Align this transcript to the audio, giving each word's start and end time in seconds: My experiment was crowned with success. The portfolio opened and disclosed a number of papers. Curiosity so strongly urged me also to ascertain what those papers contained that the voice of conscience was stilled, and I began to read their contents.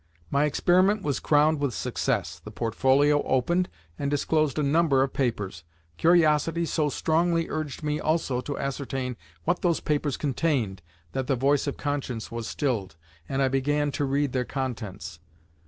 My 0.31 0.45
experiment 0.45 1.03
was 1.03 1.19
crowned 1.19 1.59
with 1.59 1.75
success. 1.75 2.39
The 2.43 2.49
portfolio 2.49 3.21
opened 3.21 3.69
and 3.99 4.09
disclosed 4.09 4.57
a 4.57 4.63
number 4.63 5.03
of 5.03 5.13
papers. 5.13 5.63
Curiosity 5.97 6.65
so 6.65 6.89
strongly 6.89 7.49
urged 7.51 7.83
me 7.83 7.99
also 7.99 8.41
to 8.41 8.57
ascertain 8.57 9.15
what 9.43 9.61
those 9.61 9.79
papers 9.79 10.17
contained 10.17 10.81
that 11.11 11.27
the 11.27 11.35
voice 11.35 11.67
of 11.67 11.77
conscience 11.77 12.31
was 12.31 12.47
stilled, 12.47 12.95
and 13.29 13.43
I 13.43 13.47
began 13.47 13.91
to 13.91 14.05
read 14.05 14.31
their 14.33 14.43
contents. 14.43 15.19